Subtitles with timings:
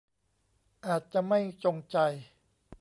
[0.85, 1.97] อาจจะไม่จงใจ